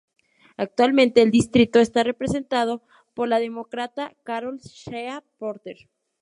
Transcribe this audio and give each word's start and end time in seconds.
Actualmente 0.57 1.21
el 1.21 1.29
distrito 1.29 1.79
está 1.79 2.01
representado 2.01 2.81
por 3.13 3.27
la 3.27 3.37
Demócrata 3.37 4.15
Carol 4.23 4.57
Shea-Porter. 4.57 5.77